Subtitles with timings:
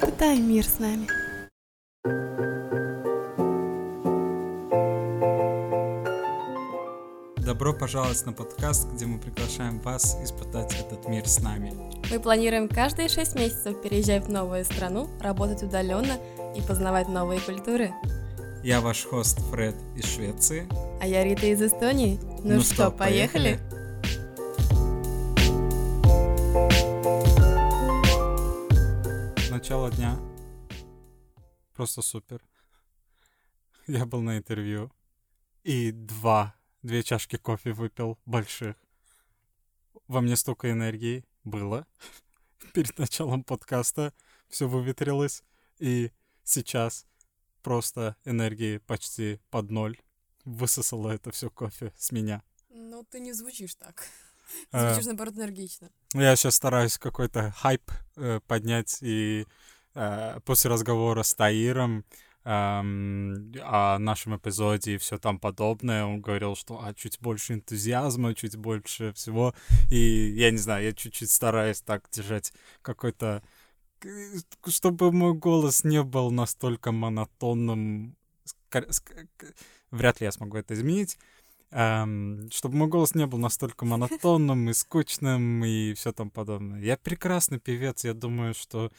[0.00, 1.06] Испытай мир с нами.
[7.44, 11.74] Добро пожаловать на подкаст, где мы приглашаем вас испытать этот мир с нами.
[12.10, 16.16] Мы планируем каждые шесть месяцев переезжать в новую страну, работать удаленно
[16.56, 17.92] и познавать новые культуры.
[18.64, 20.66] Я ваш хост Фред из Швеции.
[21.02, 22.18] А я Рита из Эстонии.
[22.42, 23.60] Ну, ну что, что, поехали?
[29.96, 30.18] Дня.
[31.74, 32.42] Просто супер.
[33.86, 34.92] Я был на интервью.
[35.64, 38.76] И два две чашки кофе выпил больших.
[40.06, 41.86] Во мне столько энергии было.
[42.74, 44.12] Перед началом подкаста
[44.48, 45.42] все выветрилось.
[45.78, 46.12] И
[46.44, 47.06] сейчас
[47.62, 49.98] просто энергии почти под ноль.
[50.44, 52.42] Высосало это все кофе с меня.
[52.68, 54.06] Ну, ты не звучишь так.
[54.72, 54.90] А.
[54.90, 55.90] Звучишь, наоборот, энергично.
[56.12, 59.44] Я сейчас стараюсь какой-то хайп э, поднять, и э,
[60.44, 62.04] после разговора с Таиром
[62.44, 66.04] эм, о нашем эпизоде и все там подобное.
[66.04, 69.54] Он говорил, что а, чуть больше энтузиазма, чуть больше всего.
[69.90, 69.98] И
[70.36, 73.42] я не знаю, я чуть-чуть стараюсь так держать какой-то
[74.66, 78.16] чтобы мой голос не был настолько монотонным,
[79.90, 81.18] вряд ли я смогу это изменить,
[81.70, 86.80] эм, чтобы мой голос не был настолько монотонным и скучным и все там подобное.
[86.80, 88.90] Я прекрасный певец, я думаю, что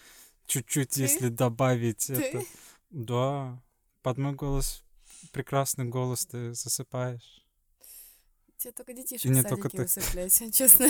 [0.52, 2.14] чуть-чуть, если добавить Ты?
[2.14, 2.46] это...
[2.90, 3.64] Да,
[4.02, 4.84] под мой голос,
[5.32, 7.46] прекрасный голос, ты засыпаешь.
[8.58, 9.86] Тебе только детишек не только ты.
[9.86, 10.90] усыплять, честно.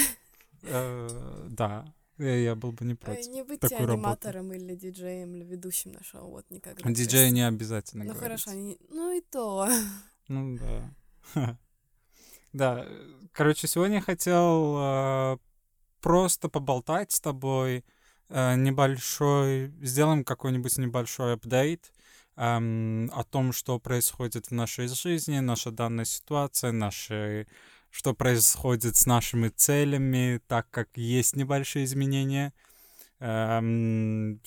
[0.63, 3.27] Э, да, я был бы не против.
[3.27, 6.89] Не быть аниматором или диджеем, или ведущим на шоу, вот никогда.
[6.89, 8.51] Диджея не обязательно Ну хорошо,
[8.89, 9.69] ну и то.
[10.27, 11.59] Ну да.
[12.53, 12.85] Да,
[13.31, 15.37] короче, сегодня я хотел э,
[16.01, 18.00] просто поболтать с тобой, Э,
[18.31, 21.91] небольшой, сделаем какой-нибудь небольшой апдейт
[22.37, 27.47] эм, о том, что происходит в нашей жизни, наша данная ситуация, наши,
[27.89, 32.53] что происходит с нашими целями, так как есть небольшие изменения.
[33.19, 34.41] Эм,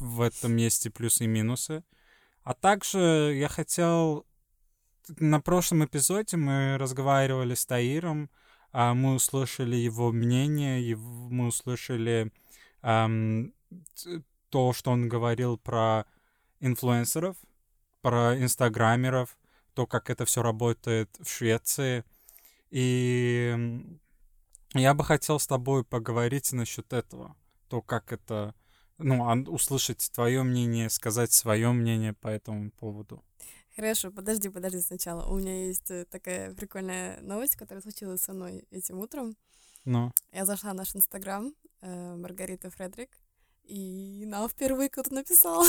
[0.00, 1.84] в этом есть и плюсы и минусы.
[2.42, 4.26] А также я хотел...
[5.18, 8.28] На прошлом эпизоде мы разговаривали с Таиром,
[8.72, 12.32] а мы услышали его мнение, мы услышали
[12.86, 13.52] эм,
[14.48, 16.06] то, что он говорил про
[16.60, 17.36] инфлюенсеров,
[18.00, 19.36] про инстаграмеров,
[19.74, 22.04] то, как это все работает в Швеции.
[22.70, 23.54] И
[24.74, 27.36] я бы хотел с тобой поговорить насчет этого,
[27.68, 28.54] то, как это,
[28.98, 33.22] ну, услышать твое мнение, сказать свое мнение по этому поводу.
[33.74, 35.26] Хорошо, подожди, подожди сначала.
[35.26, 39.36] У меня есть э, такая прикольная новость, которая случилась со мной этим утром.
[39.84, 40.12] Ну.
[40.32, 41.52] Я зашла в наш инстаграм,
[41.86, 43.10] Маргарита Фредерик,
[43.64, 45.64] и нам впервые кто-то написал.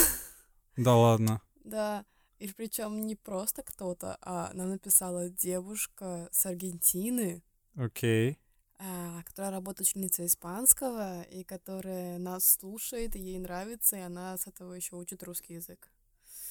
[0.76, 1.42] Да ладно.
[1.64, 2.06] Да,
[2.40, 7.44] и причем не просто кто-то, а нам написала девушка с Аргентины.
[7.76, 8.32] Окей.
[8.32, 8.38] Okay.
[8.80, 14.46] А, которая работает ученицей испанского, и которая нас слушает, и ей нравится, и она с
[14.46, 15.90] этого еще учит русский язык.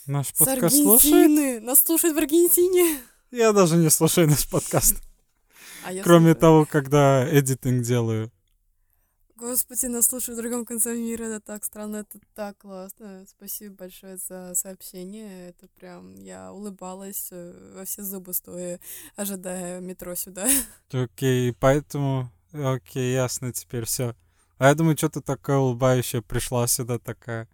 [0.06, 1.62] Наш подкаст слушает?
[1.62, 3.00] Нас слушает в Аргентине!
[3.30, 4.96] Я даже не слушаю наш подкаст.
[5.84, 6.36] А Кроме слушаю.
[6.36, 8.32] того, когда эдитинг делаю.
[9.36, 13.26] Господи, нас слушают в другом конце мира, это так странно, это так классно.
[13.28, 18.80] Спасибо большое за сообщение, это прям, я улыбалась э, во все зубы стоя,
[19.14, 20.48] ожидая метро сюда.
[20.90, 24.16] Окей, okay, поэтому, окей, okay, ясно теперь все.
[24.56, 27.46] А я думаю, что ты такая улыбающая пришла сюда такая.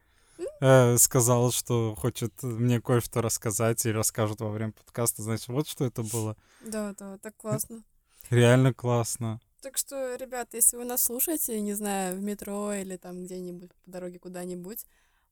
[0.60, 5.22] Э, сказала, что хочет мне кое-что рассказать и расскажет во время подкаста.
[5.22, 6.37] Значит, вот что это было.
[6.64, 7.82] Да, да, так классно.
[8.31, 9.41] Реально классно.
[9.62, 13.91] Так что, ребят, если вы нас слушаете, не знаю, в метро или там где-нибудь по
[13.93, 14.84] дороге куда-нибудь,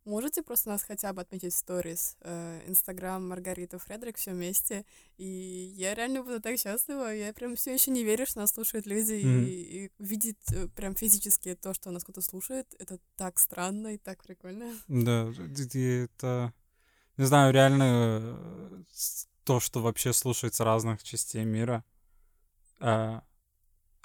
[0.04, 2.16] можете просто нас хотя бы отметить в сторис.
[2.20, 4.84] Э, Инстаграм Маргарита Фредерик, все вместе.
[5.16, 5.26] И
[5.74, 7.12] я реально буду так счастлива.
[7.12, 9.14] Я прям все еще не верю, что нас слушают люди.
[9.14, 9.44] Mm-hmm.
[9.44, 13.98] И, и видеть э, прям физически то, что нас кто-то слушает, это так странно и
[13.98, 14.72] так прикольно.
[14.88, 15.32] Да,
[15.74, 16.52] это...
[17.16, 18.82] Не знаю, реально э,
[19.42, 21.84] то, что вообще слушается разных частей мира.
[22.78, 23.24] А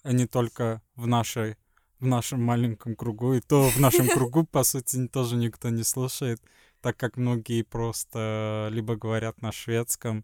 [0.05, 1.57] а не только в нашей
[1.99, 6.41] в нашем маленьком кругу, и то в нашем кругу, по сути, тоже никто не слушает,
[6.81, 10.23] так как многие просто либо говорят на шведском,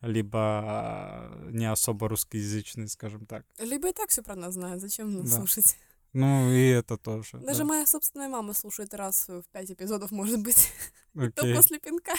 [0.00, 3.44] либо не особо русскоязычные, скажем так.
[3.58, 5.36] Либо и так все про нас знают, зачем нас да.
[5.36, 5.76] слушать?
[6.12, 7.38] Ну, и это тоже.
[7.38, 7.64] Даже да.
[7.64, 10.72] моя собственная мама слушает раз в пять эпизодов, может быть.
[11.16, 11.30] Okay.
[11.30, 12.12] то после пинка.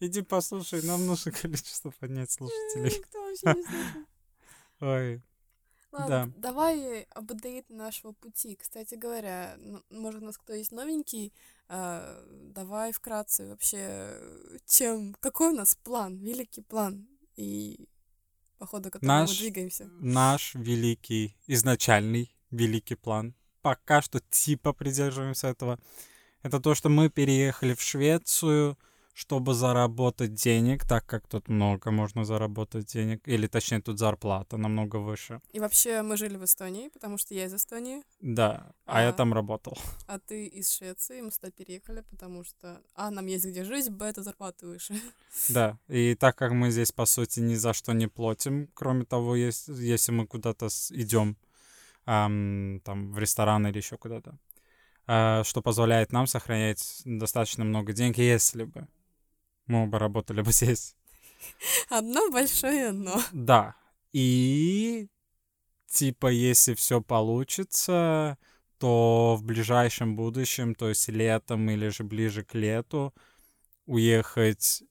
[0.00, 3.04] Иди послушай, нам нужно количество поднять слушателей.
[4.80, 5.22] Ой,
[5.92, 8.56] Ладно, давай апдейт нашего пути.
[8.56, 9.56] Кстати говоря,
[9.90, 11.32] может, у нас кто есть новенький,
[11.68, 12.24] а,
[12.54, 14.18] давай вкратце вообще,
[14.66, 17.06] чем, какой у нас план, великий план,
[17.36, 17.88] и
[18.58, 19.90] по ходу которого наш, мы двигаемся.
[20.00, 25.78] Наш великий, изначальный великий план, пока что типа придерживаемся этого,
[26.42, 28.78] это то, что мы переехали в Швецию,
[29.14, 34.96] чтобы заработать денег, так как тут много можно заработать денег, или точнее тут зарплата намного
[34.96, 35.40] выше.
[35.52, 38.02] И вообще мы жили в Эстонии, потому что я из Эстонии.
[38.20, 39.76] Да, а, а я там работал.
[40.06, 44.04] А ты из Швеции, мы сюда переехали, потому что а, нам есть где жить, б,
[44.04, 44.94] это зарплата выше.
[45.48, 49.36] Да, и так как мы здесь, по сути, ни за что не платим, кроме того,
[49.36, 51.36] если, если мы куда-то идем
[52.06, 54.38] эм, там в ресторан или еще куда-то,
[55.06, 58.86] э, что позволяет нам сохранять достаточно много денег, если бы
[59.66, 60.94] мы оба работали бы здесь.
[61.88, 63.20] Одно большое но.
[63.32, 63.74] Да.
[64.12, 65.08] И
[65.86, 68.38] типа, если все получится,
[68.78, 73.14] то в ближайшем будущем, то есть летом или же ближе к лету,
[73.86, 74.82] уехать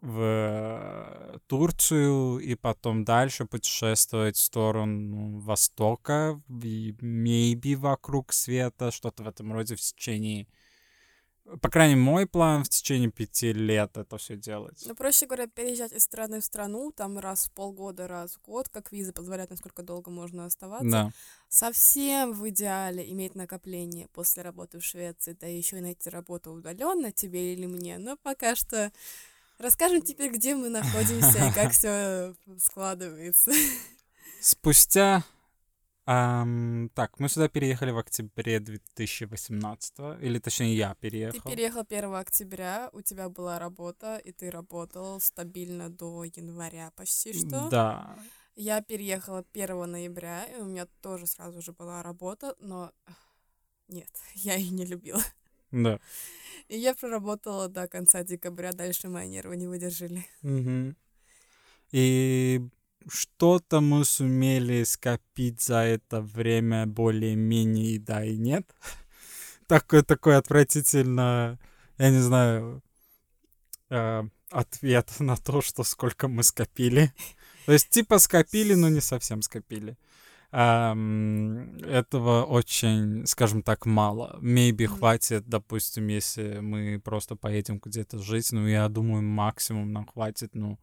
[0.00, 9.52] в Турцию и потом дальше путешествовать в сторону Востока, maybe вокруг света, что-то в этом
[9.52, 10.46] роде в течение
[11.58, 14.82] по крайней мере, мой план в течение пяти лет это все делать.
[14.86, 18.68] Ну, проще говоря, переезжать из страны в страну, там раз в полгода, раз в год,
[18.68, 20.88] как виза позволяет, насколько долго можно оставаться.
[20.88, 21.10] Да.
[21.48, 27.12] Совсем в идеале иметь накопление после работы в Швеции, да еще и найти работу удаленно
[27.12, 27.98] тебе или мне.
[27.98, 28.92] Но пока что
[29.58, 33.52] расскажем теперь, где мы находимся и как все складывается.
[34.40, 35.24] Спустя
[36.06, 41.40] Um, так, мы сюда переехали в октябре 2018, или точнее я переехал.
[41.40, 47.32] Ты переехал 1 октября, у тебя была работа, и ты работал стабильно до января почти
[47.32, 47.68] что.
[47.70, 48.18] Да.
[48.56, 52.92] Я переехала 1 ноября, и у меня тоже сразу же была работа, но
[53.88, 55.22] нет, я ее не любила.
[55.70, 56.00] Да.
[56.68, 60.26] И я проработала до конца декабря, дальше мои нервы не выдержали.
[60.42, 60.94] Угу.
[61.92, 62.68] И
[63.08, 68.68] что-то мы сумели скопить за это время более-менее, да и нет.
[69.66, 71.58] Такой, такой отвратительно,
[71.96, 72.82] я не знаю,
[73.88, 77.12] э, ответ на то, что сколько мы скопили.
[77.66, 79.96] То есть типа скопили, но не совсем скопили.
[80.52, 84.36] Um, этого очень, скажем так, мало.
[84.42, 88.50] Maybe хватит, допустим, если мы просто поедем где-то жить.
[88.50, 90.76] Ну, я думаю, максимум нам хватит, ну,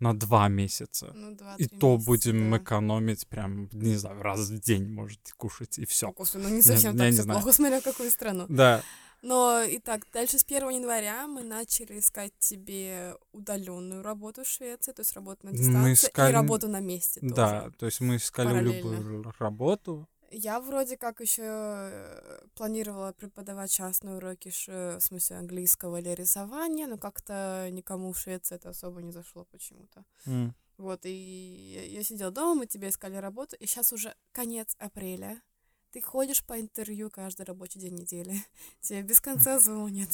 [0.00, 1.12] на два месяца.
[1.14, 2.58] Ну, два, и то месяца, будем да.
[2.58, 6.12] экономить прям, не знаю, раз в день можете кушать, и все.
[6.18, 8.46] Ну, ну не совсем я, так я все плохо, смотря какую страну.
[8.48, 8.82] Да.
[9.22, 15.00] Но, итак, дальше с 1 января мы начали искать тебе удаленную работу в Швеции, то
[15.00, 16.30] есть работу на дистанции искали...
[16.30, 21.20] и работу на месте Да, тоже, то есть мы искали любую работу, я вроде как
[21.20, 28.18] еще э, планировала преподавать частные уроки, в смысле английского или рисования, но как-то никому в
[28.18, 30.04] Швеции это особо не зашло почему-то.
[30.26, 30.52] Mm.
[30.78, 35.42] Вот, и я сидела дома, мы тебе искали работу, и сейчас уже конец апреля.
[35.90, 38.34] Ты ходишь по интервью каждый рабочий день недели.
[38.80, 40.08] Тебе без конца звонят.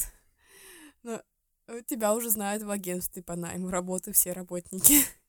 [1.03, 1.23] Но
[1.67, 4.95] э, тебя уже знают в агентстве по найму работы все работники.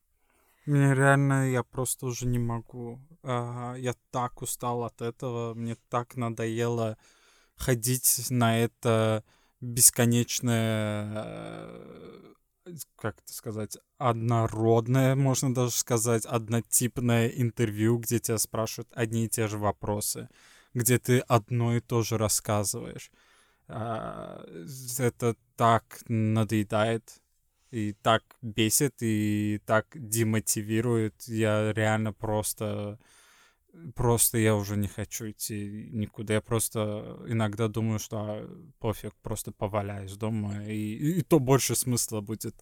[0.67, 2.99] Мне реально, я просто уже не могу.
[3.23, 5.53] Я так устал от этого.
[5.53, 6.97] Мне так надоело
[7.55, 9.23] ходить на это
[9.61, 12.33] бесконечное, э,
[12.97, 19.47] как это сказать, однородное, можно даже сказать, однотипное интервью, где тебя спрашивают одни и те
[19.47, 20.27] же вопросы,
[20.73, 23.09] где ты одно и то же рассказываешь.
[23.69, 24.45] А,
[24.99, 27.21] это так надоедает
[27.71, 31.23] и так бесит, и так демотивирует.
[31.27, 32.99] Я реально просто...
[33.95, 36.35] Просто я уже не хочу идти никуда.
[36.35, 42.21] Я просто иногда думаю, что а, пофиг, просто поваляюсь дома, и, и то больше смысла
[42.21, 42.55] будет,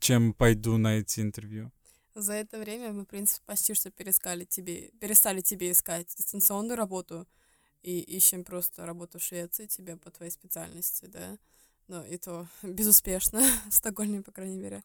[0.00, 1.70] чем пойду на эти интервью.
[2.14, 7.26] За это время мы, в принципе, почти что перескали тебе, перестали тебе искать дистанционную работу
[7.82, 11.38] и ищем просто работу в Швеции тебе по твоей специальности, да?
[11.88, 14.82] Но и то безуспешно, в Стокгольме, по крайней мере.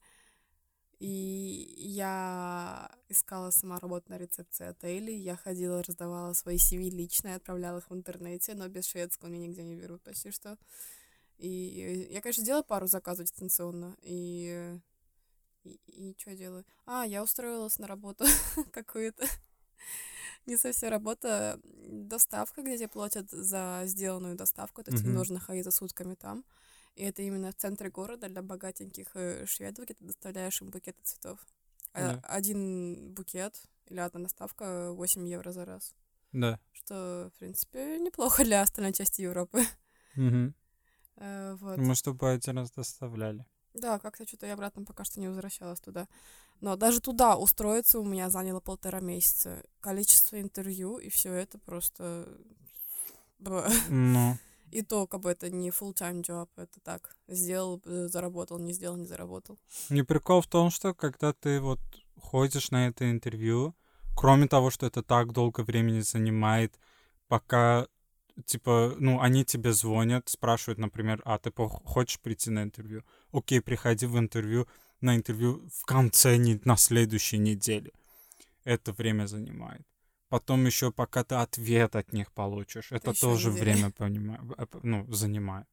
[0.98, 7.78] И я искала сама работу на рецепции отелей, я ходила, раздавала свои CV лично, отправляла
[7.78, 10.58] их в интернете, но без шведского меня нигде не берут почти что.
[11.36, 14.78] И я, конечно, делала пару заказов дистанционно, и...
[15.64, 16.64] И, и что я делаю?
[16.86, 18.24] А, я устроилась на работу
[18.72, 19.26] какую-то.
[20.46, 21.60] Не совсем работа.
[21.64, 24.82] Доставка, где тебе платят за сделанную доставку.
[24.82, 26.44] То есть тебе нужно находиться сутками там.
[26.98, 30.98] И это именно в центре города для богатеньких э, шведов, где ты доставляешь им букеты
[31.04, 31.38] цветов.
[31.94, 32.20] Yeah.
[32.24, 35.94] А один букет, или одна доставка 8 евро за раз.
[36.32, 36.58] Да.
[36.72, 39.62] Что, в принципе, неплохо для остальной части Европы.
[40.16, 40.56] Мгм.
[41.18, 41.78] Э, Вот.
[41.78, 43.46] Мы с тобой один раз доставляли.
[43.74, 46.08] Да, как-то что-то я обратно пока что не возвращалась туда.
[46.60, 49.62] Но даже туда устроиться у меня заняло полтора месяца.
[49.78, 52.26] Количество интервью и все это просто...
[53.38, 53.68] б.
[53.88, 54.36] Ну,
[54.70, 57.16] И то, как бы это не full-time job, это так.
[57.28, 59.58] Сделал, э, заработал, не сделал, не заработал.
[59.90, 61.80] не прикол в том, что когда ты вот
[62.16, 63.74] ходишь на это интервью,
[64.16, 66.78] кроме того, что это так долго времени занимает,
[67.28, 67.86] пока,
[68.44, 71.52] типа, ну, они тебе звонят, спрашивают, например, а ты
[71.84, 73.02] хочешь прийти на интервью?
[73.32, 74.66] Окей, приходи в интервью,
[75.00, 77.92] на интервью в конце, не- на следующей неделе.
[78.64, 79.86] Это время занимает.
[80.28, 83.62] Потом еще пока ты ответ от них получишь, это ещё тоже неделя.
[83.64, 85.66] время понима- э, ну, занимает.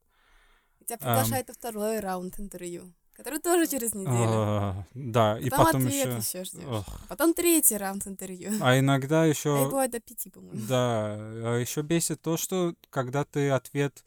[0.85, 4.13] Тебя приглашают на второй раунд интервью, который тоже через неделю.
[4.13, 6.37] А, Да, и Потом ответ еще...
[6.39, 6.63] еще ждешь.
[6.67, 6.85] Ох.
[7.09, 8.51] Потом третий раунд интервью.
[8.61, 10.65] А иногда А еще, бывает до пяти, по-моему.
[10.67, 14.05] да, а еще бесит то, что когда ты ответ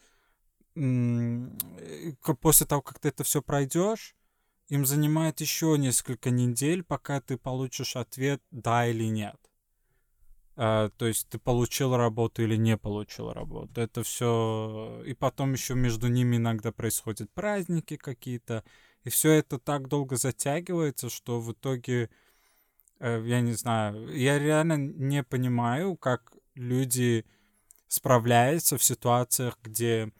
[0.77, 4.15] э, после того, как ты это все пройдешь,
[4.69, 9.37] им занимает еще несколько недель, пока ты получишь ответ да или нет.
[10.61, 13.81] А, то есть ты получил работу или не получил работу.
[13.81, 15.05] Это все.
[15.07, 18.65] И потом еще между ними иногда происходят праздники какие-то.
[19.05, 22.11] И все это так долго затягивается, что в итоге
[22.99, 27.25] э, я не знаю, я реально не понимаю, как люди
[27.87, 30.11] справляются в ситуациях, где,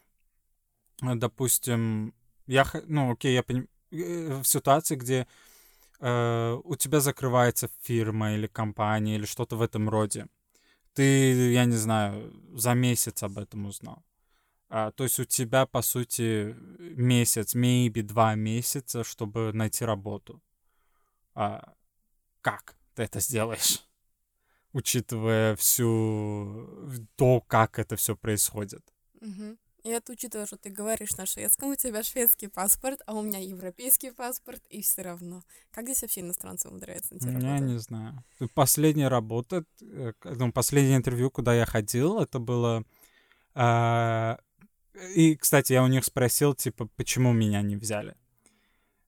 [1.01, 2.13] э, допустим,
[2.47, 5.27] я, ну, окей, я понимаю, в ситуации, где
[5.99, 10.27] э, у тебя закрывается фирма или компания или что-то в этом роде.
[10.93, 14.03] Ты, я не знаю, за месяц об этом узнал.
[14.69, 20.41] А, то есть у тебя, по сути, месяц, maybe два месяца, чтобы найти работу.
[21.33, 21.73] А,
[22.41, 23.87] как ты это сделаешь?
[24.73, 26.69] Учитывая всю
[27.15, 28.83] то, как это все происходит.
[29.21, 29.57] Мгм.
[29.83, 33.39] И это учитывая, что ты говоришь на шведском, у тебя шведский паспорт, а у меня
[33.39, 35.43] европейский паспорт, и все равно.
[35.71, 37.63] Как здесь вообще иностранцы умудряются найти Я работу?
[37.63, 38.23] не знаю.
[38.53, 42.83] Последняя работа, э, ну, последнее интервью, куда я ходил, это было...
[43.55, 44.37] а,
[45.15, 48.15] И, кстати, я у них спросил, типа, почему меня не взяли.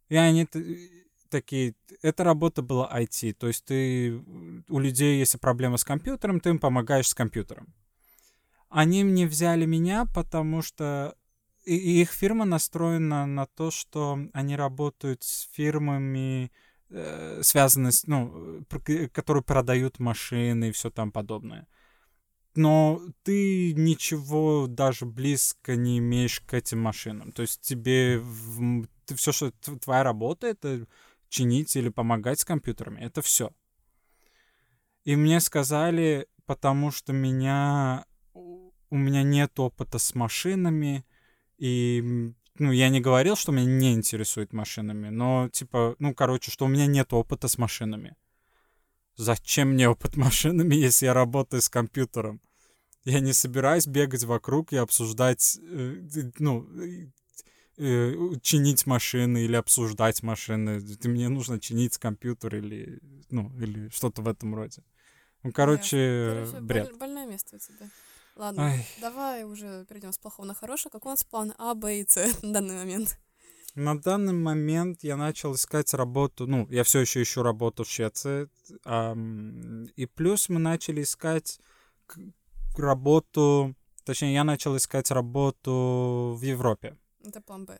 [0.08, 0.48] И они
[1.30, 1.76] такие...
[2.02, 4.14] Эта работа была IT, то есть ты...
[4.70, 7.74] У людей, если проблема с компьютером, ты им помогаешь с компьютером.
[8.72, 11.16] Они не взяли меня, потому что
[11.66, 16.52] и, их фирма настроена на то, что они работают с фирмами,
[16.90, 18.66] э, связанные с, ну,
[19.12, 21.68] которые продают машины и все там подобное.
[22.56, 27.34] Но ты ничего даже близко не имеешь к этим машинам.
[27.34, 28.22] То есть тебе
[29.06, 30.86] ты все, что твоя работа, это
[31.28, 33.02] чинить или помогать с компьютерами.
[33.02, 33.52] Это все.
[35.04, 38.06] И мне сказали, потому что меня
[38.92, 41.04] у меня нет опыта с машинами,
[41.58, 46.66] и ну, я не говорил, что меня не интересует машинами, но, типа, ну, короче, что
[46.66, 48.16] у меня нет опыта с машинами.
[49.16, 52.42] Зачем мне опыт машинами, если я работаю с компьютером?
[53.04, 56.02] Я не собираюсь бегать вокруг и обсуждать, э,
[56.38, 56.68] ну,
[57.78, 60.82] э, чинить машины или обсуждать машины.
[61.06, 63.00] Мне нужно чинить компьютер или,
[63.32, 64.84] ну, или что-то в этом роде.
[65.44, 66.90] Ну, короче, Короче, бред.
[66.90, 67.90] боль- больное место у тебя.
[68.36, 68.86] Ладно, Ай.
[69.00, 70.92] давай уже перейдем с плохого на хорошее.
[70.92, 73.18] Какой у нас план А, Б и С на данный момент?
[73.76, 78.50] На данный момент я начал искать работу, ну, я все еще ищу работу в Швеции,
[78.84, 81.58] ам, и плюс мы начали искать
[82.78, 83.74] работу,
[84.04, 86.98] точнее, я начал искать работу в Европе.
[87.24, 87.80] Это план Б.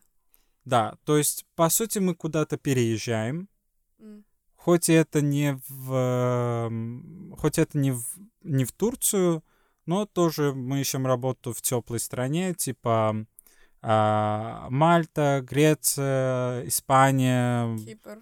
[0.64, 3.50] Да, то есть, по сути, мы куда-то переезжаем,
[4.00, 4.24] М.
[4.56, 8.06] хоть это не в, хоть это не в,
[8.44, 9.44] не в Турцию,
[9.92, 13.26] но тоже мы ищем работу в теплой стране, типа
[13.82, 18.22] а, Мальта, Греция, Испания, Кипр.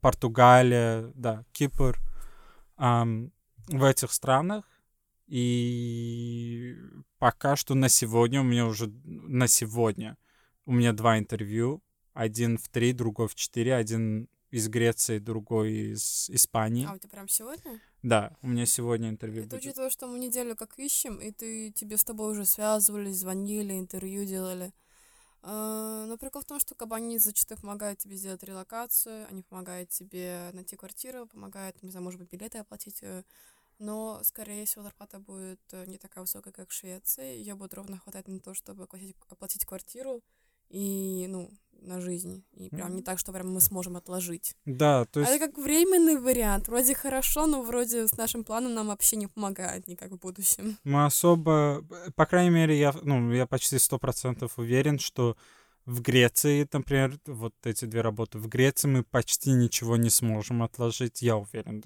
[0.00, 2.00] Португалия, да, Кипр,
[2.76, 3.30] ам,
[3.68, 4.64] в этих странах.
[5.28, 6.76] И
[7.18, 10.16] пока что на сегодня у меня уже на сегодня
[10.66, 11.80] у меня два интервью.
[12.12, 13.76] Один в три, другой в четыре.
[13.76, 16.88] Один из Греции, другой из Испании.
[16.90, 17.80] А, у тебя прям сегодня?
[18.04, 19.64] Да, у меня сегодня интервью Это будет.
[19.64, 24.26] учитывая, что мы неделю как ищем, и ты тебе с тобой уже связывались, звонили, интервью
[24.26, 24.74] делали.
[25.42, 30.50] А, Но прикол в том, что они зачастую помогают тебе сделать релокацию, они помогают тебе
[30.52, 32.98] найти квартиру, помогают, не знаю, может быть, билеты оплатить.
[33.02, 33.24] э,
[33.78, 37.38] Но, скорее всего, зарплата будет э, не такая высокая, как в Швеции.
[37.38, 40.22] Ее будет ровно хватать на то, чтобы оплатить, оплатить квартиру
[40.74, 41.50] и, ну,
[41.82, 42.42] на жизнь.
[42.54, 44.56] И прям не так, что прям мы сможем отложить.
[44.64, 45.34] Да, то А есть...
[45.34, 46.68] это как временный вариант.
[46.68, 50.76] Вроде хорошо, но вроде с нашим планом нам вообще не помогает никак в будущем.
[50.84, 51.84] Мы особо,
[52.16, 55.36] по крайней мере, я, ну, я почти сто процентов уверен, что
[55.86, 61.22] в Греции, например, вот эти две работы, в Греции мы почти ничего не сможем отложить,
[61.22, 61.82] я уверен,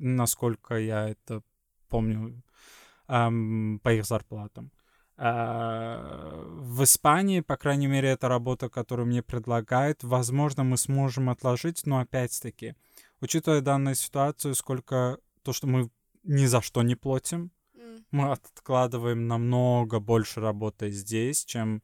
[0.00, 1.42] насколько я это
[1.88, 2.42] помню
[3.08, 4.70] ам, по их зарплатам.
[4.76, 4.83] А,
[5.16, 10.02] в Испании, по крайней мере, это работа, которую мне предлагают.
[10.02, 12.74] Возможно, мы сможем отложить, но опять-таки,
[13.20, 15.90] учитывая данную ситуацию, сколько то, что мы
[16.24, 21.82] ни за что не платим, М, мы откладываем намного больше работы здесь, чем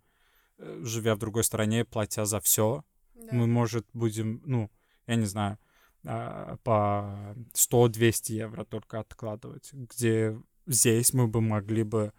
[0.59, 2.85] э, живя в другой стране, платя за все.
[3.15, 3.29] да.
[3.33, 4.71] Мы, может, будем, ну,
[5.07, 5.59] я не знаю,
[6.05, 12.13] а, по 100-200 евро только откладывать, где здесь мы бы могли бы,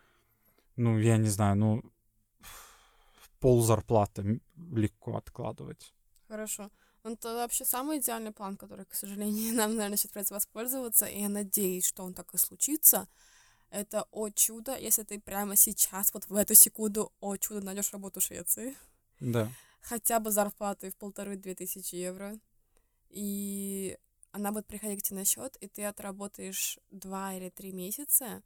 [0.76, 1.84] ну, я не знаю, ну,
[3.40, 5.94] пол зарплаты легко откладывать.
[6.28, 6.70] Хорошо.
[7.04, 11.22] Ну, это вообще самый идеальный план, который, к сожалению, нам, наверное, сейчас придется воспользоваться, и
[11.22, 13.08] я надеюсь, что он так и случится.
[13.70, 18.20] Это о чудо, если ты прямо сейчас, вот в эту секунду, о чудо, найдешь работу
[18.20, 18.76] в Швеции.
[19.20, 19.50] Да.
[19.82, 22.38] Хотя бы зарплатой в полторы-две тысячи евро.
[23.10, 23.98] И
[24.32, 28.44] она будет приходить к тебе на счет, и ты отработаешь два или три месяца.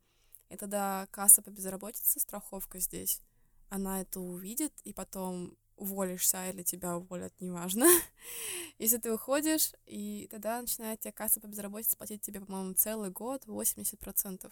[0.50, 3.22] И тогда касса по безработице, страховка здесь,
[3.70, 7.86] она это увидит, и потом уволишься или тебя уволят, неважно.
[8.78, 13.46] Если ты уходишь, и тогда начинает тебе касса по безработице платить тебе, по-моему, целый год
[13.46, 14.52] 80%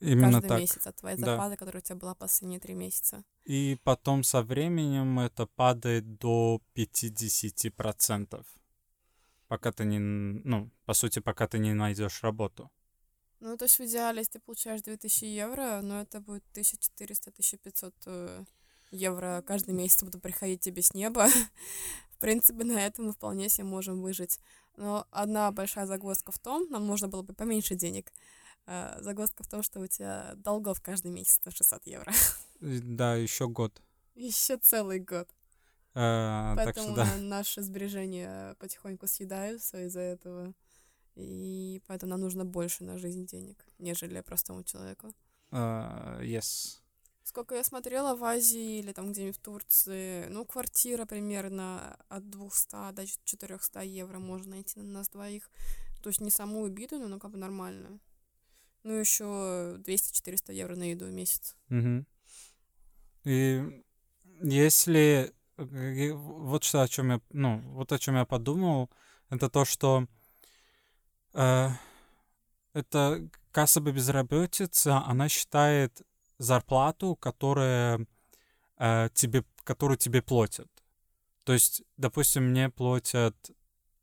[0.00, 0.60] Именно каждый так.
[0.60, 1.26] месяц от твоей да.
[1.26, 3.24] зарплаты, которая у тебя была последние три месяца.
[3.44, 8.44] И потом со временем это падает до 50%.
[9.48, 12.70] Пока ты не, ну, по сути, пока ты не найдешь работу.
[13.40, 18.44] Ну, то есть в идеале, если ты получаешь 2000 евро, ну, это будет 1400-1500 э,
[18.90, 21.28] евро каждый месяц будут приходить тебе с неба.
[22.12, 24.40] В принципе, на этом мы вполне себе можем выжить.
[24.76, 28.10] Но одна большая загвоздка в том, нам нужно было бы поменьше денег.
[28.66, 32.12] Э, Загвоздка в том, что у тебя долгов каждый месяц на 600 евро.
[32.60, 33.82] Да, еще год.
[34.14, 35.28] Еще целый год.
[35.94, 37.04] Э, так Поэтому что да.
[37.04, 40.54] на- наши сбережения потихоньку съедаются из-за этого.
[41.16, 45.12] И поэтому нам нужно больше на жизнь денег, нежели простому человеку.
[45.50, 46.78] Э, Yes.
[47.24, 52.92] Сколько я смотрела в Азии или там где-нибудь в Турции, ну, квартира примерно от 200
[52.92, 55.50] до 400 евро можно найти на нас двоих.
[56.02, 57.98] То есть не самую убитую, но как бы нормально.
[58.84, 61.56] Ну, еще 200-400 евро на еду в месяц.
[61.68, 62.06] Мгм.
[63.24, 63.84] И
[64.42, 68.88] если э, вот что о чем я, ну, вот о чем я подумал,
[69.30, 70.06] это то, что
[72.72, 76.02] это касса по безработице, она считает
[76.38, 78.06] зарплату, которая
[78.78, 80.68] э, тебе, которую тебе платят.
[81.44, 83.34] То есть, допустим, мне платят,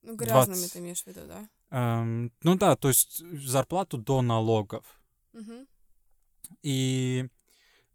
[0.02, 0.74] Ну, грязными 20.
[0.74, 1.48] ты имеешь в виду, да?
[1.72, 4.86] эм, ну да, то есть зарплату до налогов.
[5.34, 5.68] Угу.
[6.62, 7.28] и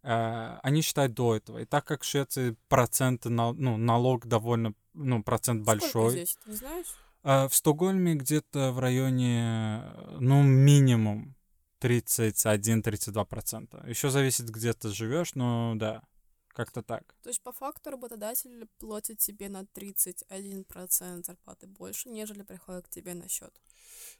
[0.03, 1.59] э, они считают до этого.
[1.59, 6.11] И так как в Швеции процент, на- ну, налог довольно, ну, процент Сколько большой.
[6.11, 6.87] здесь, ты не знаешь?
[7.23, 11.35] Э, в Стокгольме где-то в районе, э, ну, минимум
[11.81, 13.83] 31-32 процента.
[13.87, 16.03] Еще зависит, где ты живешь, но да,
[16.49, 17.15] как-то так.
[17.23, 23.13] То есть по факту работодатель платит тебе на 31% зарплаты больше, нежели приходит к тебе
[23.13, 23.53] на счет.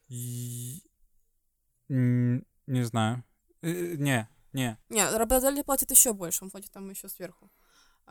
[0.07, 0.83] И...
[1.89, 3.23] Не знаю.
[3.61, 4.77] Э, Не, не.
[4.89, 7.51] Не, работодатель платит еще больше, он платит там еще сверху.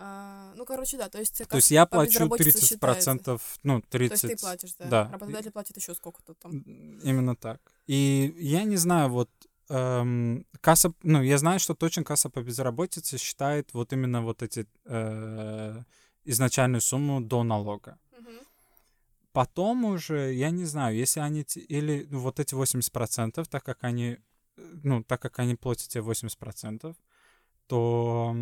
[0.01, 1.43] А, ну, короче, да, то есть...
[1.49, 2.79] То есть я плачу безработице 30 считается.
[2.79, 4.21] процентов, ну, 30...
[4.21, 4.87] То есть ты платишь, да?
[4.87, 5.11] да.
[5.13, 6.61] Работодатель платит еще сколько-то там.
[7.03, 7.61] Именно так.
[7.89, 9.29] И я не знаю, вот
[9.69, 14.67] эм, касса, ну, я знаю, что точно касса по безработице считает вот именно вот эти
[14.85, 15.83] э,
[16.25, 17.99] изначальную сумму до налога.
[19.33, 24.19] Потом уже, я не знаю, если они, или ну, вот эти 80%, так как они,
[24.57, 26.95] э, ну, так как они платят тебе 80%,
[27.67, 28.37] то...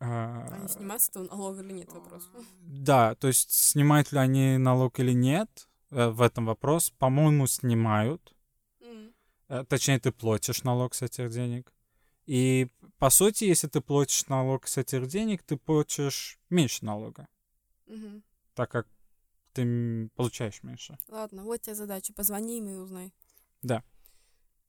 [0.00, 2.30] м, э, Они снимают с этого налог или нет, вопрос.
[2.62, 6.90] да, то есть снимают ли они налог или нет, э, в этом вопрос.
[6.90, 8.34] По-моему, снимают.
[9.48, 11.72] Э, Точнее, ты платишь налог с этих денег.
[12.26, 17.26] И, по сути, если ты платишь налог с этих денег, ты платишь меньше налога,
[17.86, 18.22] Мгм.
[18.54, 18.86] так как
[19.52, 20.96] ты получаешь меньше.
[21.08, 22.12] Ладно, вот тебе задача.
[22.12, 23.12] Позвони им и узнай.
[23.62, 23.82] Да.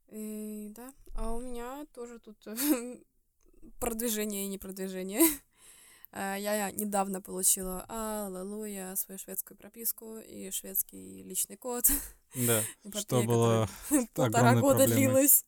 [0.08, 0.91] И, да.
[1.13, 2.38] А у меня тоже тут
[3.80, 5.21] продвижение и не продвижение.
[6.13, 11.89] А, Я недавно получила, аллилуйя, свою шведскую прописку и шведский личный код.
[12.36, 12.62] Да.
[12.84, 13.69] Эпопея, Что было
[14.13, 14.88] полтора года проблемой.
[15.08, 15.45] длилась.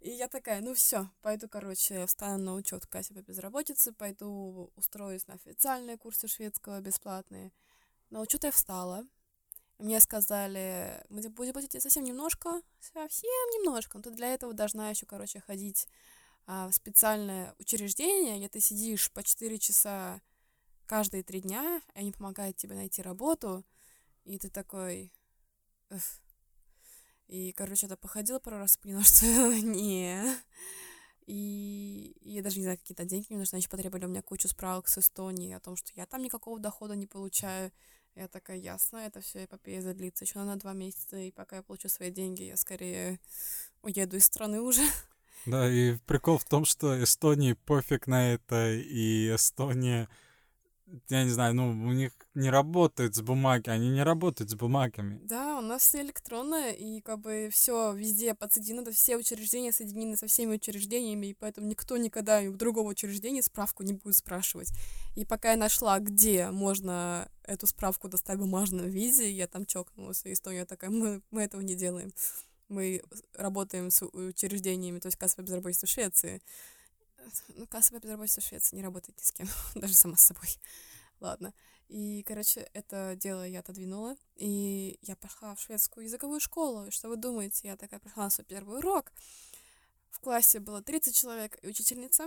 [0.00, 5.26] И я такая, ну все, пойду, короче, встану на учет кассе по безработице, пойду устроюсь
[5.28, 7.52] на официальные курсы шведского бесплатные.
[8.10, 9.04] На учет я встала.
[9.78, 13.98] Мне сказали, мы будем платить совсем немножко, совсем немножко.
[13.98, 15.86] Но ты для этого должна еще, короче, ходить
[16.46, 20.20] в специальное учреждение, где ты сидишь по 4 часа
[20.86, 23.64] каждые три дня, и они помогают тебе найти работу,
[24.24, 25.12] и ты такой...
[25.90, 26.20] Эф.
[27.28, 29.26] И, короче, это походила пару раз поняла, что
[29.60, 30.22] не.
[31.26, 33.56] И я даже не знаю, какие-то деньги мне нужны.
[33.56, 36.60] Они еще потребовали у меня кучу справок с Эстонии о том, что я там никакого
[36.60, 37.72] дохода не получаю.
[38.14, 41.88] Я такая, ясно, это все эпопея задлится еще на два месяца, и пока я получу
[41.88, 43.20] свои деньги, я скорее
[43.82, 44.82] уеду из страны уже.
[45.46, 50.08] Да, и прикол в том, что Эстонии пофиг на это, и Эстония
[51.08, 55.18] я не знаю, ну, у них не работает с бумаги, они не работают с бумагами.
[55.24, 60.26] Да, у нас все электронное, и как бы все везде подсоединено, все учреждения соединены со
[60.26, 64.70] всеми учреждениями, и поэтому никто никогда у другого учреждения справку не будет спрашивать.
[65.16, 70.22] И пока я нашла, где можно эту справку достать в бумажном виде, я там чокнулась,
[70.24, 72.12] и Эстония такая, мы, мы этого не делаем.
[72.68, 73.02] Мы
[73.34, 76.42] работаем с учреждениями, то есть кассовой безработицы в Швеции,
[77.48, 80.48] ну, кассовая безработица в Швеции не работает ни с кем, даже сама с собой.
[81.20, 81.52] Ладно.
[81.88, 86.86] И, короче, это дело я отодвинула, и я пошла в шведскую языковую школу.
[86.86, 87.68] И что вы думаете?
[87.68, 89.12] Я такая пришла на свой первый урок.
[90.10, 92.26] В классе было 30 человек и учительница.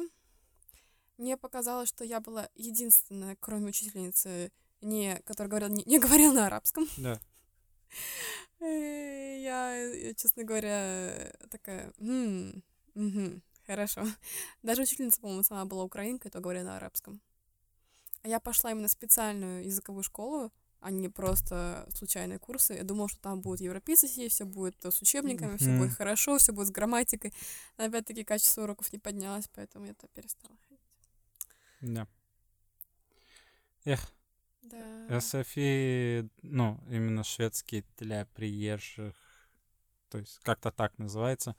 [1.18, 6.48] Мне показалось, что я была единственная, кроме учительницы, не, которая говорила, не, не говорила на
[6.48, 6.88] арабском.
[6.96, 7.20] Да.
[8.60, 12.62] Я, честно говоря, такая, хм,
[12.96, 14.04] угу, Хорошо.
[14.64, 17.22] Даже учительница, по-моему, сама была украинкой, то говорила на арабском.
[18.24, 22.74] А я пошла именно в специальную языковую школу, а не просто случайные курсы.
[22.74, 26.52] Я думала, что там будут европейцы сидеть, все будет с учебниками, все будет хорошо, все
[26.52, 27.32] будет с грамматикой.
[27.78, 30.82] Но опять-таки качество уроков не поднялось, поэтому я то перестала ходить.
[31.82, 32.08] Да.
[33.86, 34.12] Эх.
[34.62, 35.20] Да.
[35.20, 39.16] СФИ, ну, именно шведский для приезжих,
[40.10, 41.56] то есть как-то так называется.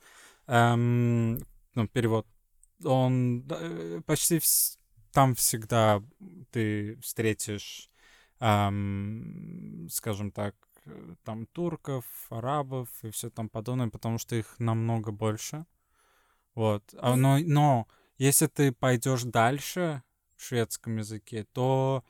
[0.47, 1.37] Эм,
[1.75, 2.27] ну, перевод,
[2.83, 4.79] он э, почти вс...
[5.11, 6.01] там всегда
[6.51, 7.89] ты встретишь,
[8.39, 15.11] эм, скажем так, э, там турков, арабов и все там подобное, потому что их намного
[15.11, 15.65] больше.
[16.55, 16.83] Вот.
[16.97, 17.87] А, но, но
[18.17, 20.03] если ты пойдешь дальше
[20.35, 22.03] в шведском языке, то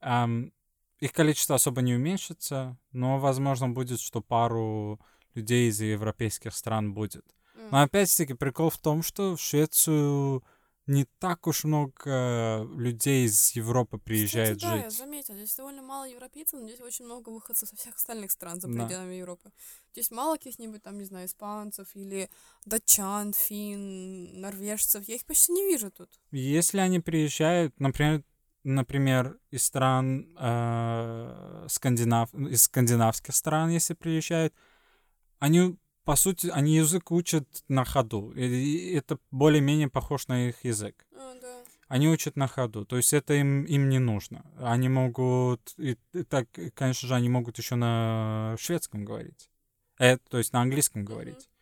[0.00, 0.52] эм,
[1.00, 5.00] их количество особо не уменьшится, но, возможно, будет, что пару
[5.34, 7.24] людей из европейских стран будет.
[7.70, 10.42] Но опять-таки прикол в том, что в Швецию
[10.86, 14.80] не так уж много людей из Европы приезжает Кстати, жить.
[14.80, 18.30] Да, я заметила, здесь довольно мало европейцев, но здесь очень много выходцев со всех остальных
[18.30, 19.18] стран за пределами да.
[19.18, 19.50] Европы.
[19.92, 22.30] Здесь мало каких-нибудь там, не знаю, испанцев или
[22.64, 25.06] датчан, фин, норвежцев.
[25.06, 26.08] Я их почти не вижу тут.
[26.30, 28.24] Если они приезжают, например,
[28.64, 34.54] например, из стран э, скандинав, из скандинавских стран, если приезжают,
[35.38, 35.76] они
[36.08, 38.32] по сути, они язык учат на ходу.
[38.32, 41.06] И это более-менее похож на их язык.
[41.12, 41.64] А, да.
[41.88, 42.86] Они учат на ходу.
[42.86, 44.42] То есть это им, им не нужно.
[44.58, 45.74] Они могут...
[45.76, 49.50] И, и так, конечно же, они могут еще на шведском говорить.
[49.98, 51.36] Э, то есть на английском говорить.
[51.36, 51.58] Mm-hmm.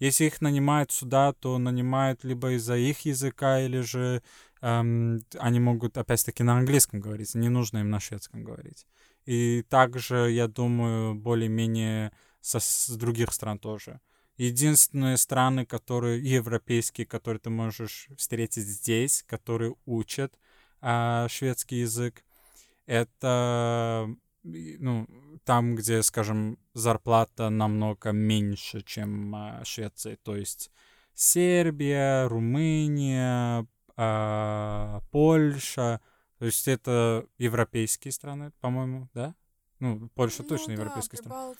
[0.00, 4.22] Если их нанимают сюда, то нанимают либо из-за их языка, или же
[4.60, 7.34] эм, они могут опять-таки на английском говорить.
[7.34, 8.86] Не нужно им на шведском говорить.
[9.26, 14.00] И также, я думаю, более-менее с других стран тоже.
[14.36, 20.38] Единственные страны, которые европейские, которые ты можешь встретить здесь, которые учат
[20.80, 22.24] а, шведский язык,
[22.86, 24.08] это
[24.44, 25.06] ну,
[25.44, 30.18] там, где, скажем, зарплата намного меньше, чем а, Швеции.
[30.22, 30.70] То есть
[31.14, 33.66] Сербия, Румыния,
[34.00, 36.00] а, Польша.
[36.38, 39.34] То есть это европейские страны, по-моему, да?
[39.80, 41.54] Ну, Польша ну, точно да, европейская страна.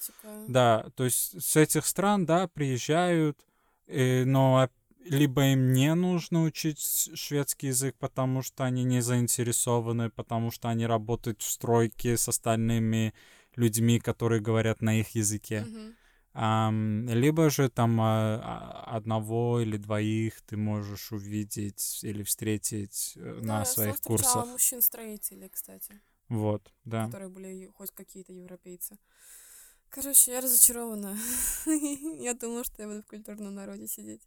[0.46, 3.44] Да, то есть с этих стран, да, приезжают,
[3.87, 4.68] э, но
[5.05, 6.81] либо им не нужно учить
[7.14, 13.14] шведский язык, потому что они не заинтересованы, потому что они работают в стройке с остальными
[13.57, 15.64] людьми, которые говорят на их языке.
[15.66, 15.94] Mm-hmm.
[16.35, 23.64] Либо же там а, одного или двоих ты можешь увидеть или встретить э, да, на
[23.64, 24.45] своих курсах.
[24.45, 26.01] Да, мужчин-строителей, кстати.
[26.29, 27.07] Вот, да.
[27.07, 28.99] Которые были хоть какие-то европейцы.
[29.88, 31.19] Короче, я разочарована.
[32.19, 34.23] я думала, что я буду в культурном народе сидеть.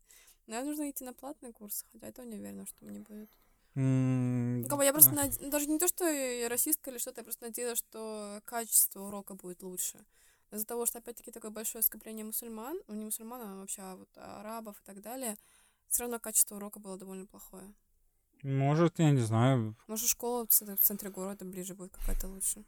[0.48, 3.30] Но мне нужно идти на платный курс, хотя это не уверена, что мне будет.
[3.76, 5.50] Mm, как бы я просто над...
[5.50, 9.64] даже не то, что я расистка или что-то, я просто надеялась, что качество урока будет
[9.64, 10.04] лучше.
[10.52, 14.10] Из-за того, что, опять-таки, такое большое скопление мусульман, ну, не мусульман, а вообще а вот
[14.16, 15.38] арабов и так далее,
[15.88, 17.74] все равно качество урока было довольно плохое.
[18.44, 19.76] Может, я не знаю.
[19.88, 22.64] Может, школа в центре, города ближе будет какая-то лучше.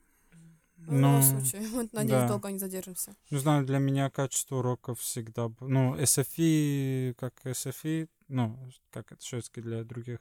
[0.77, 2.27] Ну, в любом случае, вот, надеюсь, да.
[2.27, 3.15] долго не задержимся.
[3.31, 5.49] Не знаю, для меня качество уроков всегда...
[5.61, 8.57] Ну, SFI, как SFI, ну,
[8.91, 10.19] как это шведский для других,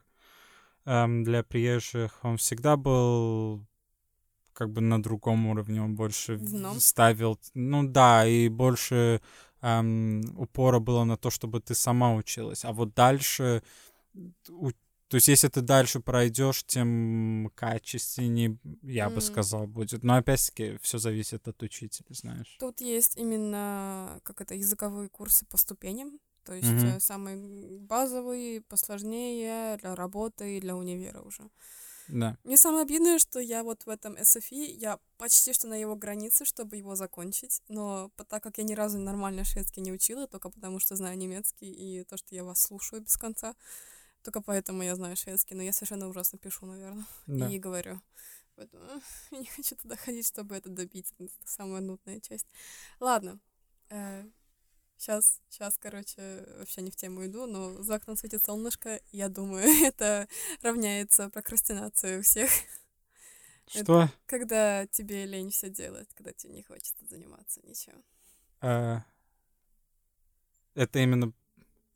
[0.84, 3.66] эм, для приезжих, он всегда был
[4.52, 6.80] как бы на другом уровне, он больше Дном?
[6.80, 7.38] ставил...
[7.54, 9.20] Ну да, и больше
[9.62, 12.64] эм, упора было на то, чтобы ты сама училась.
[12.64, 13.62] А вот дальше...
[14.48, 14.70] у-
[15.08, 19.20] То есть, если ты дальше пройдешь, тем качественнее, я бы М.
[19.20, 20.04] сказал, будет.
[20.04, 22.56] Но опять-таки, все зависит от учителя, знаешь.
[22.58, 26.18] Тут есть именно, как это, языковые курсы по ступеням.
[26.44, 31.42] То есть э, самые базовые, посложнее для работы и для универа уже.
[32.12, 32.36] Да.
[32.44, 36.44] Мне самое обидное, что я вот в этом SFI, я почти что на его границе,
[36.44, 40.78] чтобы его закончить, но так как я ни разу нормально шведский не учила, только потому
[40.78, 43.54] что знаю немецкий и то, что я вас слушаю без конца,
[44.22, 47.48] только поэтому я знаю шведский, но я совершенно ужасно пишу, наверное, Да.
[47.48, 48.00] и говорю.
[48.56, 48.84] Поэтому
[49.30, 51.14] я не хочу туда ходить, чтобы это добить.
[51.18, 52.46] Это самая нудная часть.
[53.00, 53.40] Ладно.
[55.02, 59.64] Сейчас, сейчас, короче, вообще не в тему иду, но за окном светит солнышко, я думаю,
[59.84, 60.28] это
[60.60, 62.48] равняется прокрастинации у всех.
[63.66, 64.08] Что?
[64.26, 68.00] Когда тебе лень все делать, когда тебе не хочется заниматься ничем.
[68.60, 69.00] Э,
[70.74, 71.32] это именно...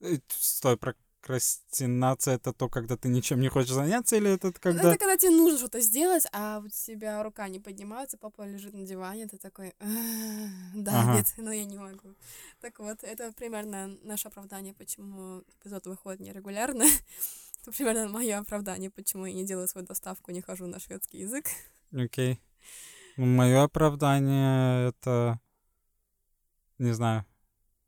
[0.00, 0.76] э, Стой,
[1.26, 4.90] прокрастинация— это то, когда ты ничем не хочешь заняться, или это когда...
[4.90, 8.86] Это когда тебе нужно что-то сделать, а у тебя рука не поднимается, папа лежит на
[8.86, 12.14] диване, ты такой, «Ах, давит, но я не могу.
[12.60, 16.84] Так вот, это примерно наше оправдание, почему эпизод выходит нерегулярно.
[17.62, 21.46] Это примерно мое оправдание, почему я не делаю свою доставку, не хожу на шведский язык.
[21.92, 22.40] Окей.
[23.16, 25.40] Мое оправдание— это...
[26.78, 27.24] Не знаю.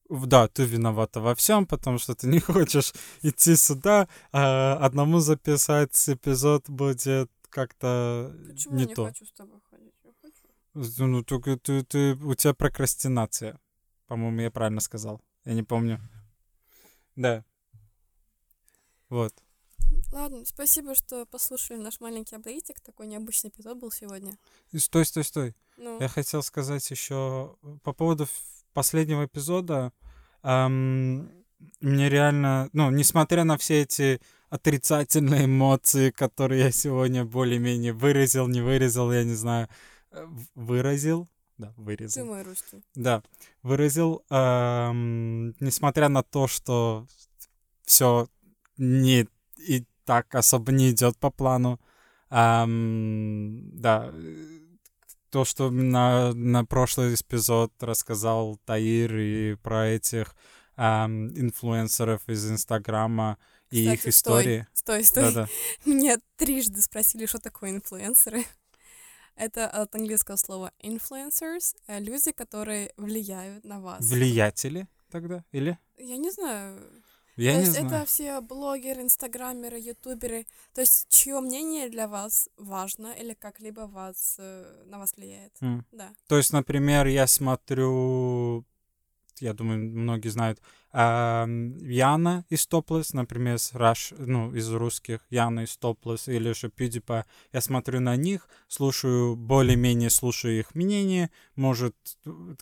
[0.09, 2.93] Да, ты виновата во всем, потому что ты не хочешь
[3.23, 9.07] идти сюда, а одному записать эпизод будет как-то Почему не я не то.
[9.07, 9.95] хочу с тобой ходить?
[10.05, 11.07] Я хочу.
[11.07, 13.59] Ну, только ты, ты, у тебя прокрастинация.
[14.07, 15.21] По-моему, я правильно сказал.
[15.45, 16.01] Я не помню.
[17.17, 17.45] Да.
[19.09, 19.35] Вот.
[20.13, 22.81] Ладно, спасибо, что послушали наш маленький апдейтик.
[22.81, 24.39] Такой необычный эпизод был сегодня.
[24.77, 25.57] Стой, стой, стой.
[25.77, 28.27] Ну, Я хотел сказать еще по поводу
[28.79, 29.93] последнего эпизода.
[30.43, 31.29] ам,
[31.81, 38.61] мне реально, ну, несмотря на все эти отрицательные эмоции, которые я сегодня более-менее выразил, не
[38.61, 39.69] выразил, я не знаю,
[40.13, 42.27] э, выразил, да, ты выразил.
[42.27, 42.83] мой русский.
[42.95, 43.23] Да,
[43.65, 47.09] выразил, ам, несмотря на то, что
[47.85, 48.29] все
[48.77, 51.81] не и так особо не идет по плану.
[52.31, 54.68] ам, да, э,
[55.31, 60.35] то, что на, на прошлый эпизод рассказал Таир и про этих
[60.77, 63.39] ам, инфлюенсеров из Инстаграма
[63.71, 64.67] и их истории.
[64.73, 65.25] Стой, стой.
[65.25, 65.49] Да-да.
[65.85, 68.45] Меня трижды спросили, что такое инфлюенсеры.
[69.37, 74.05] Это от английского слова influencers, э, люди, которые влияют на вас.
[74.05, 75.45] Влиятели тогда?
[75.53, 75.79] Или?
[75.97, 76.81] Я не знаю.
[77.39, 77.87] Я То не есть знаю.
[77.87, 80.45] это все блогеры, инстаграмеры, ютуберы.
[80.75, 85.53] То есть чье мнение для вас важно или как-либо вас, э, на вас влияет.
[85.61, 85.87] М.
[85.93, 86.11] Да.
[86.27, 88.65] То есть, например, я смотрю,
[89.39, 95.61] я думаю, многие знают, ам, Яна из Топлес, например, с Rush, ну, из русских, Яна
[95.61, 97.25] из Топлес или же PewDiePie.
[97.53, 101.95] Я смотрю на них, слушаю, более-менее слушаю их мнение, может,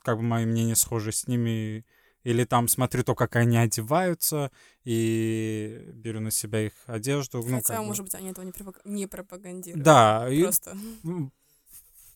[0.03, 1.87] как бы мое мнение схоже с ними,
[2.27, 4.51] или там смотрю то, как они одеваются,
[4.85, 7.39] и беру на себя их одежду.
[7.39, 7.87] ну, Хотя, бы.
[7.87, 9.85] может быть, они этого не, пропаг- не пропагандируют.
[9.85, 10.77] Да, и Просто.
[11.05, 11.31] ну,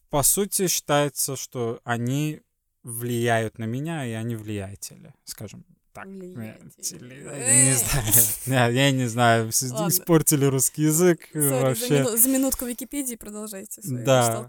[0.09, 2.41] по сути, считается, что они
[2.83, 6.07] влияют на меня, и они влиятели, скажем так.
[6.07, 7.25] Влиятели.
[7.25, 8.75] Я не знаю.
[8.75, 9.51] Я, не знаю.
[9.51, 12.17] Испортили русский язык вообще.
[12.17, 14.49] за минутку Википедии продолжайте Да.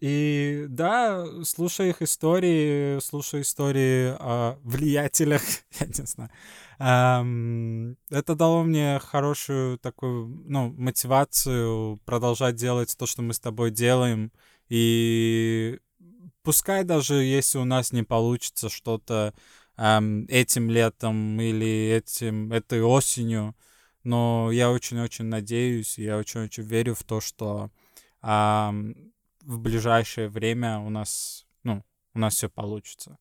[0.00, 5.42] Эм, и да, слушая их истории, слушая истории о влиятелях,
[5.80, 6.30] я не знаю,
[6.78, 13.70] эм, это дало мне хорошую такую, ну, мотивацию продолжать делать то, что мы с тобой
[13.70, 14.32] делаем.
[14.68, 15.78] И
[16.42, 19.34] пускай даже если у нас не получится что-то
[19.76, 23.54] эм, этим летом или этим, этой осенью,
[24.04, 27.70] но я очень-очень надеюсь, я очень-очень верю в то, что
[28.22, 28.94] ам,
[29.42, 33.18] в ближайшее время у нас, ну, у нас все получится.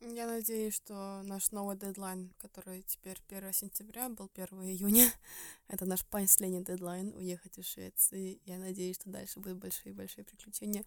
[0.00, 5.10] Я надеюсь, что наш новый дедлайн, который теперь 1 сентября, был 1 июня.
[5.68, 8.40] Это наш последний дедлайн уехать из Швеции.
[8.44, 10.84] Я надеюсь, что дальше будут большие-большие приключения.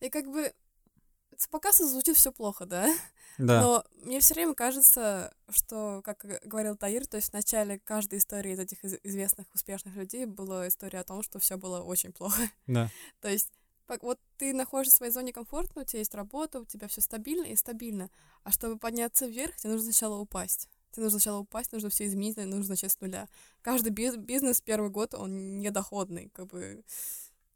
[0.00, 0.52] И как бы
[1.50, 2.94] Пока звучит все плохо, да?
[3.38, 3.62] Да.
[3.62, 8.52] Но мне все время кажется, что, как говорил Таир, то есть в начале каждой истории
[8.52, 12.42] из этих известных успешных людей была история о том, что все было очень плохо.
[12.66, 12.90] Да.
[13.20, 13.50] То есть
[14.02, 17.44] вот ты находишься в своей зоне комфорта, у тебя есть работа, у тебя все стабильно
[17.44, 18.10] и стабильно.
[18.44, 20.68] А чтобы подняться вверх, тебе нужно сначала упасть.
[20.92, 23.28] Тебе нужно сначала упасть, нужно все изменить, нужно начать с нуля.
[23.62, 26.84] Каждый бизнес первый год, он недоходный, как бы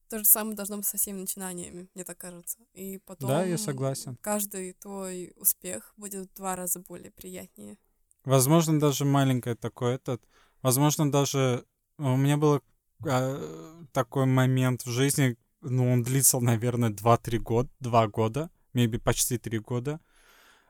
[0.09, 2.59] то же самое должно быть со всеми начинаниями, мне так кажется.
[2.75, 4.17] И потом да, я согласен.
[4.21, 7.77] каждый твой успех будет в два раза более приятнее.
[8.25, 10.23] Возможно, даже маленькое такое этот.
[10.62, 11.65] Возможно, даже
[11.99, 12.62] у меня был
[13.05, 15.37] а, такой момент в жизни,
[15.68, 20.00] ну, он длится, наверное, 2-3 года, 2 года, maybe почти 3 года,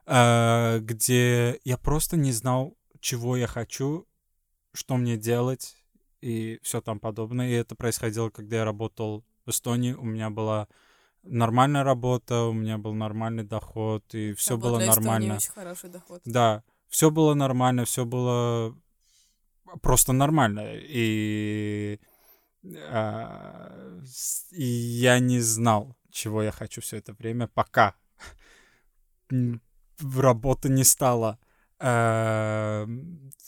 [0.07, 4.07] а, где я просто не знал, чего я хочу,
[4.73, 5.77] что мне делать,
[6.21, 7.49] и все там подобное.
[7.49, 9.93] И это происходило, когда я работал в Эстонии.
[9.93, 10.69] У меня была
[11.23, 15.37] нормальная работа, у меня был нормальный доход, и все было для нормально.
[15.37, 16.23] очень хороший доход.
[16.25, 18.77] Да, все было нормально, все было
[19.83, 20.75] просто нормально.
[20.75, 22.16] И, а,
[24.51, 27.95] и я не знал, чего я хочу все это время, пока
[30.01, 31.39] работа не стала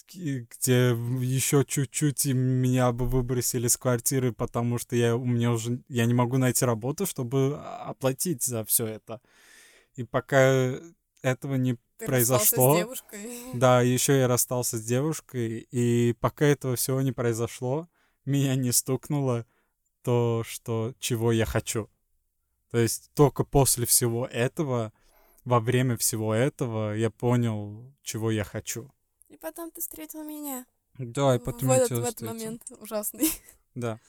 [0.09, 5.83] где еще чуть-чуть и меня бы выбросили с квартиры, потому что я у меня уже
[5.88, 9.20] я не могу найти работу, чтобы оплатить за все это.
[9.94, 10.74] И пока
[11.22, 13.31] этого не Ты произошло, с девушкой.
[13.54, 17.88] да, еще я расстался с девушкой, и пока этого всего не произошло,
[18.28, 19.46] меня не стукнуло
[20.02, 21.88] то, что чего я хочу.
[22.70, 24.92] То есть только после всего этого
[25.44, 28.90] во время всего этого я понял, чего я хочу.
[29.28, 30.66] И потом ты встретил меня.
[30.98, 33.30] Да, и потом в я этот, тебя в этот момент ужасный.
[33.74, 34.00] Да.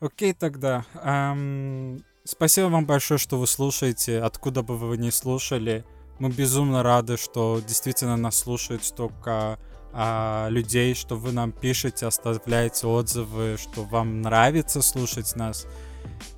[0.00, 0.84] Окей, тогда.
[0.94, 4.20] Эм, спасибо вам большое, что вы слушаете.
[4.20, 5.84] Откуда бы вы ни слушали,
[6.18, 9.60] мы безумно рады, что действительно нас слушает столько
[9.92, 15.66] а, людей, что вы нам пишете, оставляете отзывы, что вам нравится слушать нас.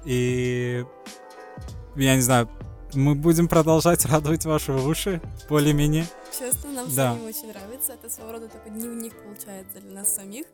[0.04, 0.84] И
[1.96, 2.48] я не знаю,
[2.94, 6.06] мы будем продолжать радовать ваши уши, более-менее.
[6.36, 7.12] Честно, нам да.
[7.12, 7.92] самим очень нравится.
[7.92, 10.46] Это своего рода такой дневник получается для нас самих,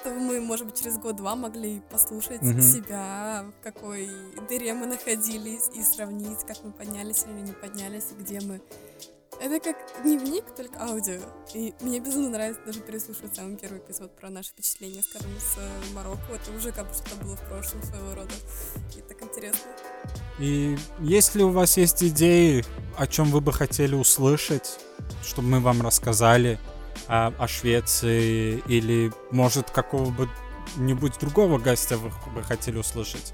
[0.00, 2.60] чтобы мы, может быть, через год-два могли послушать mm-hmm.
[2.60, 4.08] себя, в какой
[4.48, 8.60] дыре мы находились, и сравнить, как мы поднялись или не поднялись, и где мы
[9.40, 11.20] это как дневник, только аудио.
[11.54, 15.94] И мне безумно нравится даже переслушивать самый первый эпизод про наши впечатления, скажем, с э,
[15.94, 16.32] Марокко.
[16.32, 18.34] Это уже как бы что было в прошлом своего рода.
[18.96, 19.70] И так интересно.
[20.38, 22.64] И если у вас есть идеи,
[22.96, 24.78] о чем вы бы хотели услышать,
[25.24, 26.58] чтобы мы вам рассказали
[27.08, 30.28] о, о Швеции или, может, какого бы
[30.76, 33.32] нибудь другого гостя вы бы хотели услышать,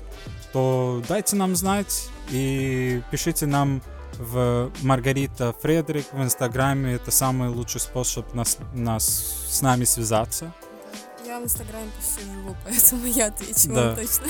[0.52, 3.82] то дайте нам знать и пишите нам
[4.18, 6.94] в Маргарита Фредерик в Инстаграме.
[6.94, 10.52] Это самый лучший способ нас, нас с нами связаться.
[11.26, 13.86] Я в Инстаграме почти живу, поэтому я отвечу да.
[13.88, 14.26] вам точно.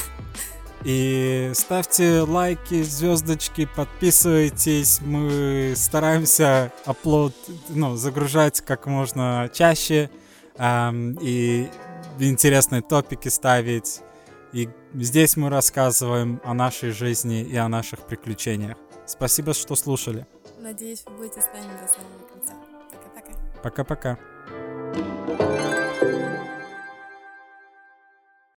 [0.85, 5.01] И ставьте лайки, звездочки, подписывайтесь.
[5.01, 7.35] Мы стараемся оплод,
[7.69, 10.09] ну, загружать как можно чаще
[10.57, 11.69] эм, и
[12.21, 14.01] интересные топики ставить.
[14.53, 18.77] И здесь мы рассказываем о нашей жизни и о наших приключениях.
[19.09, 20.27] Спасибо, что слушали.
[20.59, 22.53] Надеюсь, вы будете с нами до самого конца.
[22.93, 23.63] Пока-пока.
[23.63, 24.19] Пока-пока.